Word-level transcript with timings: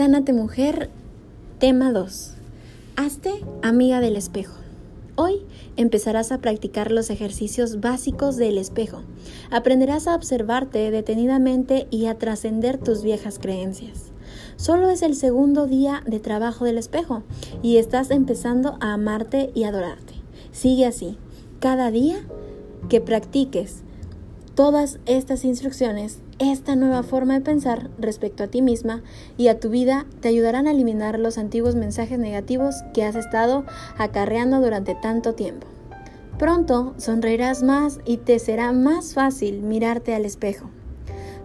Sánate 0.00 0.32
mujer, 0.32 0.88
tema 1.58 1.92
2. 1.92 2.32
Hazte 2.96 3.32
amiga 3.60 4.00
del 4.00 4.16
espejo. 4.16 4.54
Hoy 5.14 5.42
empezarás 5.76 6.32
a 6.32 6.38
practicar 6.38 6.90
los 6.90 7.10
ejercicios 7.10 7.80
básicos 7.80 8.38
del 8.38 8.56
espejo. 8.56 9.02
Aprenderás 9.50 10.06
a 10.06 10.14
observarte 10.14 10.90
detenidamente 10.90 11.86
y 11.90 12.06
a 12.06 12.16
trascender 12.16 12.78
tus 12.78 13.02
viejas 13.02 13.38
creencias. 13.38 14.04
Solo 14.56 14.88
es 14.88 15.02
el 15.02 15.14
segundo 15.14 15.66
día 15.66 16.02
de 16.06 16.18
trabajo 16.18 16.64
del 16.64 16.78
espejo 16.78 17.22
y 17.60 17.76
estás 17.76 18.10
empezando 18.10 18.78
a 18.80 18.94
amarte 18.94 19.50
y 19.54 19.64
adorarte. 19.64 20.14
Sigue 20.50 20.86
así. 20.86 21.18
Cada 21.58 21.90
día 21.90 22.24
que 22.88 23.02
practiques 23.02 23.82
todas 24.54 24.98
estas 25.04 25.44
instrucciones, 25.44 26.20
esta 26.40 26.74
nueva 26.74 27.02
forma 27.02 27.34
de 27.34 27.42
pensar 27.42 27.90
respecto 27.98 28.42
a 28.42 28.46
ti 28.46 28.62
misma 28.62 29.02
y 29.36 29.48
a 29.48 29.60
tu 29.60 29.68
vida 29.68 30.06
te 30.20 30.28
ayudarán 30.28 30.66
a 30.66 30.70
eliminar 30.70 31.18
los 31.18 31.36
antiguos 31.36 31.74
mensajes 31.76 32.18
negativos 32.18 32.76
que 32.94 33.04
has 33.04 33.14
estado 33.14 33.64
acarreando 33.98 34.60
durante 34.60 34.94
tanto 34.94 35.34
tiempo. 35.34 35.66
Pronto 36.38 36.94
sonreirás 36.96 37.62
más 37.62 38.00
y 38.06 38.16
te 38.16 38.38
será 38.38 38.72
más 38.72 39.12
fácil 39.12 39.60
mirarte 39.60 40.14
al 40.14 40.24
espejo. 40.24 40.70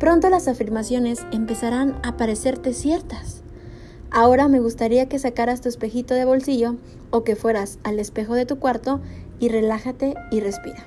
Pronto 0.00 0.28
las 0.28 0.48
afirmaciones 0.48 1.24
empezarán 1.30 2.00
a 2.02 2.16
parecerte 2.16 2.74
ciertas. 2.74 3.42
Ahora 4.10 4.48
me 4.48 4.58
gustaría 4.58 5.08
que 5.08 5.20
sacaras 5.20 5.60
tu 5.60 5.68
espejito 5.68 6.14
de 6.14 6.24
bolsillo 6.24 6.74
o 7.10 7.22
que 7.22 7.36
fueras 7.36 7.78
al 7.84 8.00
espejo 8.00 8.34
de 8.34 8.44
tu 8.44 8.58
cuarto 8.58 9.00
y 9.38 9.50
relájate 9.50 10.14
y 10.32 10.40
respira. 10.40 10.84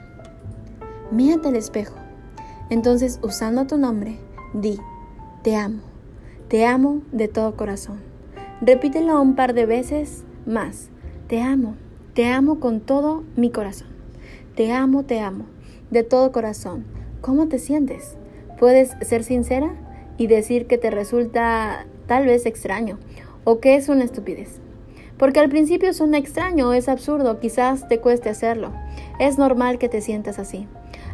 Mírate 1.09 1.47
al 1.47 1.55
espejo 1.55 2.02
entonces, 2.73 3.19
usando 3.21 3.67
tu 3.67 3.77
nombre, 3.77 4.17
di, 4.55 4.79
te 5.43 5.55
amo, 5.55 5.83
te 6.47 6.65
amo 6.65 7.03
de 7.11 7.27
todo 7.27 7.55
corazón. 7.55 7.99
Repítelo 8.61 9.21
un 9.21 9.35
par 9.35 9.53
de 9.53 9.67
veces 9.67 10.23
más, 10.47 10.89
te 11.27 11.39
amo, 11.39 11.75
te 12.15 12.25
amo 12.25 12.59
con 12.59 12.81
todo 12.81 13.23
mi 13.35 13.51
corazón. 13.51 13.89
Te 14.55 14.71
amo, 14.71 15.03
te 15.03 15.19
amo, 15.19 15.45
de 15.91 16.01
todo 16.01 16.31
corazón. 16.31 16.85
¿Cómo 17.21 17.47
te 17.47 17.59
sientes? 17.59 18.17
Puedes 18.59 18.97
ser 19.01 19.23
sincera 19.23 19.75
y 20.17 20.25
decir 20.25 20.65
que 20.65 20.79
te 20.79 20.89
resulta 20.89 21.85
tal 22.07 22.25
vez 22.25 22.47
extraño 22.47 22.97
o 23.43 23.59
que 23.59 23.75
es 23.75 23.87
una 23.87 24.03
estupidez. 24.03 24.61
Porque 25.19 25.39
al 25.39 25.49
principio 25.49 25.93
suena 25.93 26.17
extraño, 26.17 26.73
es 26.73 26.89
absurdo, 26.89 27.39
quizás 27.39 27.87
te 27.87 27.99
cueste 27.99 28.29
hacerlo. 28.29 28.71
Es 29.19 29.37
normal 29.37 29.77
que 29.77 29.89
te 29.89 30.01
sientas 30.01 30.39
así. 30.39 30.67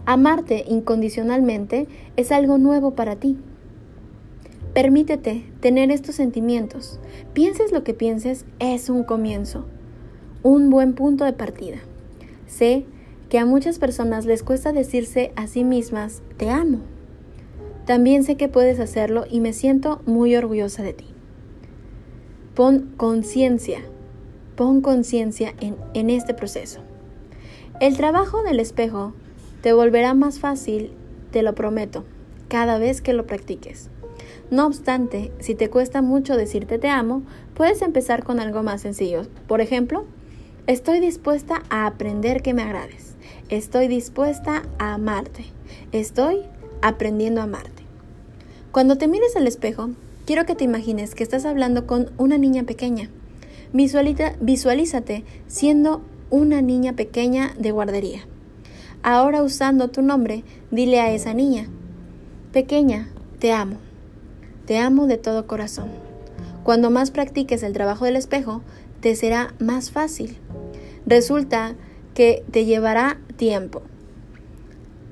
Amarte 0.05 0.66
incondicionalmente 0.67 1.88
es 2.16 2.31
algo 2.31 2.58
nuevo 2.58 2.95
para 2.95 3.16
ti. 3.16 3.38
Permítete 4.73 5.44
tener 5.59 5.92
estos 5.92 6.16
sentimientos. 6.16 7.00
Pienses 7.33 7.72
lo 7.72 7.83
que 7.83 7.94
pienses, 7.94 8.45
es 8.59 8.89
un 8.89 9.03
comienzo, 9.03 9.66
un 10.44 10.70
buen 10.70 10.94
punto 10.94 11.25
de 11.25 11.33
partida. 11.33 11.77
Sé 12.47 12.86
que 13.30 13.39
a 13.39 13.45
muchas 13.45 13.80
personas 13.80 14.25
les 14.25 14.44
cuesta 14.44 14.72
decirse 14.72 15.31
a 15.36 15.47
sí 15.47 15.64
mismas, 15.64 16.22
te 16.38 16.50
amo. 16.50 16.80
También 17.86 18.23
sé 18.23 18.38
que 18.38 18.47
puedes 18.47 18.80
hacerlo 18.80 19.25
y 19.30 19.39
me 19.39 19.53
siento 19.53 20.02
muy 20.05 20.36
orgullosa 20.36 20.83
de 20.83 20.94
ti. 20.94 21.05
Pon 22.53 22.94
conciencia, 22.97 23.80
pon 24.55 24.81
conciencia 24.81 25.53
en, 25.59 25.75
en 25.94 26.09
este 26.09 26.33
proceso. 26.33 26.81
El 27.80 27.97
trabajo 27.97 28.44
del 28.44 28.59
espejo 28.59 29.14
te 29.61 29.73
volverá 29.73 30.13
más 30.13 30.39
fácil, 30.39 30.91
te 31.31 31.43
lo 31.43 31.55
prometo, 31.55 32.05
cada 32.47 32.77
vez 32.77 33.02
que 33.02 33.13
lo 33.13 33.25
practiques. 33.27 33.89
No 34.52 34.65
obstante, 34.65 35.31
si 35.39 35.53
te 35.53 35.69
cuesta 35.69 36.02
mucho 36.02 36.35
decirte 36.35 36.79
te 36.79 36.89
amo, 36.89 37.23
puedes 37.53 37.81
empezar 37.81 38.23
con 38.23 38.39
algo 38.39 38.64
más 38.64 38.81
sencillo. 38.81 39.23
Por 39.48 39.61
ejemplo, 39.61 40.05
estoy 40.65 40.99
dispuesta 40.99 41.61
a 41.69 41.86
aprender 41.86 42.42
que 42.42 42.53
me 42.53 42.64
agrades. 42.64 43.15
Estoy 43.49 43.87
dispuesta 43.87 44.64
a 44.80 44.93
amarte. 44.93 45.45
Estoy 45.92 46.42
aprendiendo 46.81 47.42
a 47.42 47.45
amarte. 47.45 47.83
Cuando 48.71 48.98
te 48.98 49.08
mires 49.08 49.36
al 49.36 49.48
espejo, 49.48 49.89
quiero 50.25 50.45
que 50.45 50.55
te 50.55 50.64
imagines 50.64 51.15
que 51.15 51.23
estás 51.23 51.45
hablando 51.45 51.86
con 51.86 52.11
una 52.17 52.37
niña 52.37 52.64
pequeña. 52.64 53.09
visualízate 53.71 55.25
siendo 55.48 56.02
una 56.30 56.61
niña 56.61 56.93
pequeña 56.93 57.53
de 57.58 57.71
guardería. 57.71 58.29
Ahora 59.02 59.42
usando 59.42 59.87
tu 59.89 60.02
nombre, 60.02 60.43
dile 60.71 60.99
a 60.99 61.11
esa 61.11 61.33
niña, 61.33 61.67
pequeña, 62.52 63.10
te 63.39 63.54
amo, 63.54 63.77
te 64.65 64.77
amo 64.77 65.08
de 65.08 65.17
todo 65.17 65.48
corazón. 65.48 65.87
Cuando 66.64 66.92
más 66.92 67.10
practiques 67.10 67.64
el 67.64 67.73
trabajo 67.73 68.05
del 68.05 68.17
espejo, 68.17 68.61
te 68.99 69.15
será 69.15 69.54
más 69.60 69.92
fácil. 69.92 70.37
Resulta 71.05 71.76
que 72.14 72.43
te 72.52 72.65
llevará 72.65 73.17
tiempo. 73.37 73.82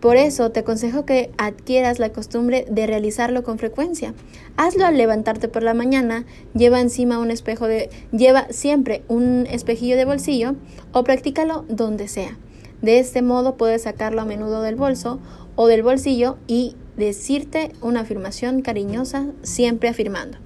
Por 0.02 0.18
eso 0.18 0.52
te 0.52 0.60
aconsejo 0.60 1.06
que 1.06 1.32
adquieras 1.38 1.98
la 1.98 2.12
costumbre 2.12 2.66
de 2.70 2.86
realizarlo 2.86 3.44
con 3.44 3.58
frecuencia. 3.58 4.14
Hazlo 4.56 4.86
al 4.86 4.98
levantarte 4.98 5.48
por 5.48 5.64
la 5.64 5.74
mañana, 5.74 6.26
lleva 6.54 6.82
encima 6.82 7.18
un 7.18 7.32
espejo 7.32 7.68
de 7.68 7.90
lleva 8.12 8.48
siempre 8.50 9.04
un 9.08 9.48
espejillo 9.50 9.96
de 9.96 10.06
bolsillo 10.06 10.56
o 10.92 11.04
practícalo 11.04 11.66
donde 11.68 12.08
sea. 12.08 12.38
De 12.82 13.00
este 13.00 13.22
modo 13.22 13.58
puedes 13.58 13.84
sacarlo 13.84 14.22
a 14.22 14.26
menudo 14.26 14.62
del 14.62 14.76
bolso 14.76 15.20
o 15.56 15.68
del 15.68 15.84
bolsillo 15.84 16.38
y 16.48 16.76
decirte 16.96 17.72
una 17.82 18.02
afirmación 18.02 18.62
cariñosa, 18.62 19.28
siempre 19.42 19.90
afirmando. 19.90 20.38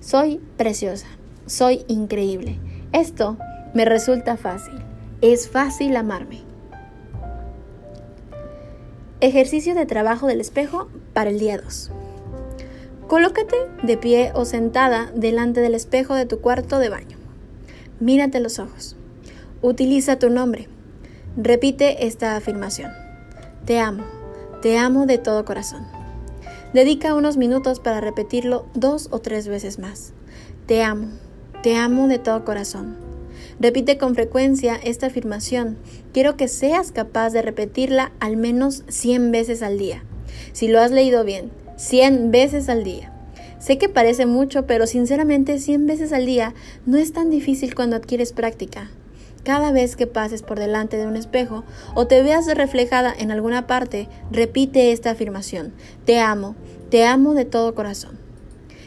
Soy 0.00 0.40
preciosa, 0.56 1.06
soy 1.46 1.84
increíble. 1.88 2.58
Esto 2.92 3.36
me 3.74 3.84
resulta 3.84 4.36
fácil. 4.36 4.74
Es 5.20 5.48
fácil 5.48 5.96
amarme. 5.96 6.40
Ejercicio 9.20 9.76
de 9.76 9.86
trabajo 9.86 10.26
del 10.26 10.40
espejo 10.40 10.88
para 11.12 11.30
el 11.30 11.38
día 11.38 11.58
2. 11.58 11.92
Colócate 13.06 13.56
de 13.82 13.96
pie 13.96 14.32
o 14.34 14.44
sentada 14.44 15.12
delante 15.14 15.60
del 15.60 15.74
espejo 15.74 16.14
de 16.14 16.26
tu 16.26 16.40
cuarto 16.40 16.78
de 16.78 16.88
baño. 16.88 17.18
Mírate 18.00 18.40
los 18.40 18.58
ojos. 18.58 18.96
Utiliza 19.60 20.18
tu 20.18 20.28
nombre. 20.28 20.68
Repite 21.36 22.06
esta 22.06 22.36
afirmación. 22.36 22.90
Te 23.64 23.78
amo, 23.78 24.04
te 24.60 24.76
amo 24.76 25.06
de 25.06 25.16
todo 25.16 25.46
corazón. 25.46 25.86
Dedica 26.74 27.14
unos 27.14 27.38
minutos 27.38 27.80
para 27.80 28.02
repetirlo 28.02 28.66
dos 28.74 29.08
o 29.10 29.20
tres 29.20 29.48
veces 29.48 29.78
más. 29.78 30.12
Te 30.66 30.82
amo, 30.82 31.08
te 31.62 31.74
amo 31.76 32.06
de 32.06 32.18
todo 32.18 32.44
corazón. 32.44 32.98
Repite 33.58 33.96
con 33.96 34.14
frecuencia 34.14 34.76
esta 34.76 35.06
afirmación. 35.06 35.78
Quiero 36.12 36.36
que 36.36 36.48
seas 36.48 36.92
capaz 36.92 37.30
de 37.30 37.40
repetirla 37.40 38.12
al 38.20 38.36
menos 38.36 38.84
100 38.88 39.32
veces 39.32 39.62
al 39.62 39.78
día. 39.78 40.04
Si 40.52 40.68
lo 40.68 40.80
has 40.80 40.90
leído 40.90 41.24
bien, 41.24 41.50
100 41.78 42.30
veces 42.30 42.68
al 42.68 42.84
día. 42.84 43.10
Sé 43.58 43.78
que 43.78 43.88
parece 43.88 44.26
mucho, 44.26 44.66
pero 44.66 44.86
sinceramente 44.86 45.58
100 45.58 45.86
veces 45.86 46.12
al 46.12 46.26
día 46.26 46.52
no 46.84 46.98
es 46.98 47.14
tan 47.14 47.30
difícil 47.30 47.74
cuando 47.74 47.96
adquieres 47.96 48.34
práctica. 48.34 48.90
Cada 49.44 49.72
vez 49.72 49.96
que 49.96 50.06
pases 50.06 50.42
por 50.42 50.60
delante 50.60 50.96
de 50.96 51.06
un 51.06 51.16
espejo 51.16 51.64
o 51.94 52.06
te 52.06 52.22
veas 52.22 52.46
reflejada 52.54 53.12
en 53.16 53.32
alguna 53.32 53.66
parte, 53.66 54.08
repite 54.30 54.92
esta 54.92 55.10
afirmación. 55.10 55.72
Te 56.04 56.20
amo, 56.20 56.54
te 56.90 57.04
amo 57.04 57.34
de 57.34 57.44
todo 57.44 57.74
corazón. 57.74 58.18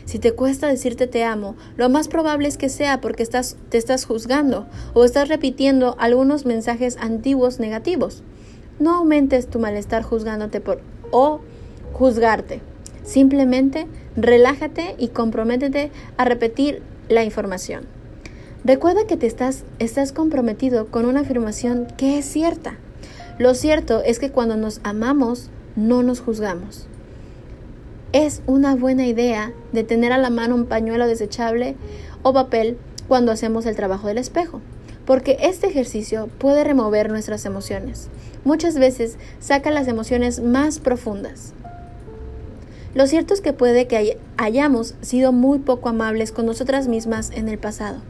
Si 0.05 0.19
te 0.19 0.31
cuesta 0.31 0.67
decirte 0.67 1.07
te 1.07 1.23
amo, 1.25 1.55
lo 1.75 1.89
más 1.89 2.07
probable 2.07 2.47
es 2.47 2.57
que 2.57 2.69
sea 2.69 3.01
porque 3.01 3.23
estás, 3.23 3.57
te 3.69 3.77
estás 3.77 4.05
juzgando 4.05 4.67
o 4.93 5.03
estás 5.03 5.27
repitiendo 5.27 5.97
algunos 5.99 6.45
mensajes 6.45 6.95
antiguos 7.01 7.59
negativos. 7.59 8.23
No 8.79 8.95
aumentes 8.95 9.47
tu 9.47 9.59
malestar 9.59 10.03
juzgándote 10.03 10.61
por 10.61 10.79
o 11.11 11.41
juzgarte. 11.91 12.61
Simplemente 13.03 13.87
relájate 14.15 14.95
y 14.97 15.09
comprométete 15.09 15.91
a 16.17 16.25
repetir 16.25 16.81
la 17.09 17.23
información. 17.23 17.85
Recuerda 18.65 19.05
que 19.05 19.15
te 19.15 19.27
estás, 19.27 19.63
estás 19.77 20.11
comprometido 20.11 20.87
con 20.87 21.05
una 21.05 21.19
afirmación 21.19 21.85
que 21.97 22.17
es 22.17 22.25
cierta. 22.25 22.79
Lo 23.37 23.53
cierto 23.53 24.01
es 24.01 24.17
que 24.17 24.31
cuando 24.31 24.57
nos 24.57 24.81
amamos, 24.83 25.51
no 25.75 26.01
nos 26.01 26.19
juzgamos. 26.19 26.87
Es 28.11 28.41
una 28.47 28.75
buena 28.75 29.05
idea 29.05 29.53
de 29.71 29.83
tener 29.83 30.11
a 30.11 30.17
la 30.17 30.31
mano 30.31 30.55
un 30.55 30.65
pañuelo 30.65 31.05
desechable 31.05 31.75
o 32.23 32.33
papel 32.33 32.79
cuando 33.07 33.31
hacemos 33.31 33.67
el 33.67 33.75
trabajo 33.75 34.07
del 34.07 34.17
espejo, 34.17 34.61
porque 35.05 35.37
este 35.41 35.67
ejercicio 35.67 36.27
puede 36.39 36.63
remover 36.63 37.11
nuestras 37.11 37.45
emociones. 37.45 38.09
Muchas 38.45 38.79
veces 38.79 39.19
saca 39.39 39.69
las 39.69 39.87
emociones 39.87 40.41
más 40.41 40.79
profundas. 40.79 41.53
Lo 42.95 43.05
cierto 43.05 43.35
es 43.35 43.41
que 43.41 43.53
puede 43.53 43.85
que 43.85 44.17
hayamos 44.37 44.95
sido 45.01 45.31
muy 45.31 45.59
poco 45.59 45.89
amables 45.89 46.31
con 46.31 46.47
nosotras 46.47 46.87
mismas 46.87 47.29
en 47.29 47.47
el 47.47 47.59
pasado 47.59 48.01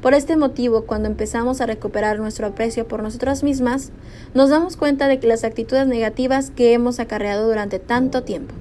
por 0.00 0.14
este 0.14 0.36
motivo, 0.36 0.82
cuando 0.84 1.08
empezamos 1.08 1.60
a 1.60 1.66
recuperar 1.66 2.20
nuestro 2.20 2.46
aprecio 2.46 2.86
por 2.86 3.02
nosotras 3.02 3.42
mismas, 3.42 3.90
nos 4.32 4.48
damos 4.48 4.76
cuenta 4.76 5.08
de 5.08 5.18
que 5.18 5.26
las 5.26 5.42
actitudes 5.42 5.86
negativas 5.88 6.50
que 6.50 6.72
hemos 6.72 7.00
acarreado 7.00 7.48
durante 7.48 7.80
tanto 7.80 8.22
tiempo. 8.22 8.54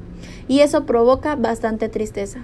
Y 0.48 0.62
eso 0.62 0.86
provoca 0.86 1.36
bastante 1.36 1.90
tristeza. 1.90 2.40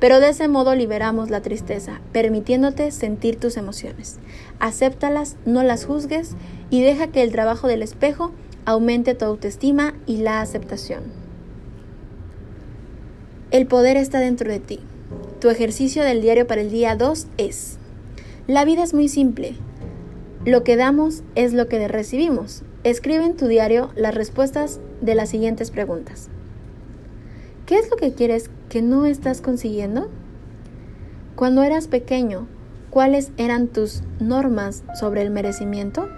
pero 0.00 0.18
de 0.18 0.30
ese 0.30 0.48
modo 0.48 0.74
liberamos 0.74 1.30
la 1.30 1.42
tristeza, 1.42 2.00
permitiéndote 2.10 2.90
sentir 2.90 3.38
tus 3.38 3.56
emociones. 3.56 4.18
Acéptalas, 4.58 5.36
no 5.44 5.62
las 5.62 5.84
juzgues 5.84 6.34
y 6.70 6.82
deja 6.82 7.06
que 7.06 7.22
el 7.22 7.30
trabajo 7.30 7.68
del 7.68 7.84
espejo 7.84 8.32
aumente 8.64 9.14
tu 9.14 9.26
autoestima 9.26 9.94
y 10.04 10.16
la 10.16 10.40
aceptación. 10.40 11.04
El 13.52 13.68
poder 13.68 13.96
está 13.96 14.18
dentro 14.18 14.50
de 14.50 14.58
ti. 14.58 14.80
Tu 15.40 15.50
ejercicio 15.50 16.02
del 16.02 16.20
diario 16.20 16.48
para 16.48 16.62
el 16.62 16.70
día 16.72 16.96
2 16.96 17.28
es, 17.36 17.78
la 18.48 18.64
vida 18.64 18.82
es 18.82 18.92
muy 18.92 19.08
simple. 19.08 19.54
Lo 20.44 20.64
que 20.64 20.76
damos 20.76 21.22
es 21.36 21.52
lo 21.52 21.68
que 21.68 21.86
recibimos. 21.86 22.64
Escribe 22.82 23.24
en 23.24 23.36
tu 23.36 23.46
diario 23.46 23.90
las 23.94 24.16
respuestas 24.16 24.80
de 25.00 25.14
las 25.14 25.28
siguientes 25.28 25.70
preguntas. 25.70 26.28
¿Qué 27.66 27.78
es 27.78 27.88
lo 27.88 27.96
que 27.96 28.12
quieres 28.12 28.50
que 28.68 28.82
no 28.82 29.06
estás 29.06 29.40
consiguiendo? 29.40 30.08
Cuando 31.36 31.62
eras 31.62 31.86
pequeño, 31.86 32.48
¿cuáles 32.90 33.30
eran 33.36 33.68
tus 33.68 34.02
normas 34.18 34.82
sobre 34.98 35.22
el 35.22 35.30
merecimiento? 35.30 36.08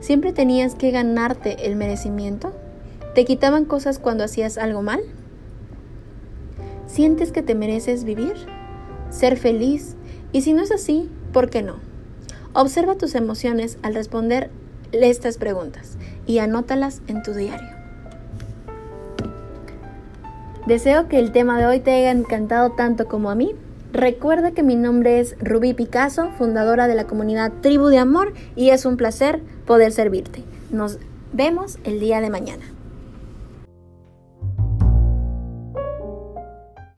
¿Siempre 0.00 0.32
tenías 0.32 0.74
que 0.74 0.90
ganarte 0.90 1.64
el 1.66 1.76
merecimiento? 1.76 2.52
¿Te 3.14 3.24
quitaban 3.24 3.66
cosas 3.66 4.00
cuando 4.00 4.24
hacías 4.24 4.58
algo 4.58 4.82
mal? 4.82 5.00
¿Sientes 6.88 7.30
que 7.30 7.42
te 7.42 7.54
mereces 7.54 8.02
vivir? 8.02 8.34
¿Ser 9.10 9.36
feliz? 9.36 9.94
Y 10.32 10.40
si 10.40 10.52
no 10.52 10.62
es 10.62 10.72
así, 10.72 11.08
¿por 11.32 11.50
qué 11.50 11.62
no? 11.62 11.76
Observa 12.52 12.96
tus 12.96 13.14
emociones 13.14 13.78
al 13.82 13.94
responder 13.94 14.50
estas 14.92 15.38
preguntas 15.38 15.96
y 16.26 16.38
anótalas 16.38 17.00
en 17.06 17.22
tu 17.22 17.32
diario. 17.32 17.68
Deseo 20.66 21.08
que 21.08 21.18
el 21.18 21.32
tema 21.32 21.58
de 21.58 21.66
hoy 21.66 21.80
te 21.80 21.92
haya 21.92 22.10
encantado 22.10 22.72
tanto 22.72 23.08
como 23.08 23.30
a 23.30 23.34
mí. 23.34 23.54
Recuerda 23.92 24.52
que 24.52 24.62
mi 24.62 24.76
nombre 24.76 25.18
es 25.18 25.36
Rubí 25.40 25.74
Picasso, 25.74 26.30
fundadora 26.38 26.86
de 26.86 26.94
la 26.94 27.06
comunidad 27.06 27.52
Tribu 27.60 27.86
de 27.86 27.98
Amor, 27.98 28.32
y 28.54 28.70
es 28.70 28.84
un 28.84 28.96
placer 28.96 29.40
poder 29.66 29.92
servirte. 29.92 30.44
Nos 30.70 30.98
vemos 31.32 31.78
el 31.84 31.98
día 31.98 32.20
de 32.20 32.30
mañana. 32.30 32.64